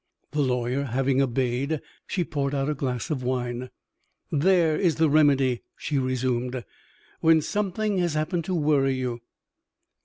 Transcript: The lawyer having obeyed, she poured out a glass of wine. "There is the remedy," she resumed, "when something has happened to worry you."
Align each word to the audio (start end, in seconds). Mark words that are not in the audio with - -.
The 0.31 0.41
lawyer 0.41 0.85
having 0.85 1.21
obeyed, 1.21 1.79
she 2.07 2.23
poured 2.23 2.55
out 2.55 2.67
a 2.67 2.73
glass 2.73 3.11
of 3.11 3.21
wine. 3.21 3.69
"There 4.31 4.75
is 4.75 4.95
the 4.95 5.11
remedy," 5.11 5.61
she 5.77 5.99
resumed, 5.99 6.65
"when 7.19 7.39
something 7.43 7.99
has 7.99 8.15
happened 8.15 8.45
to 8.45 8.55
worry 8.55 8.95
you." 8.95 9.21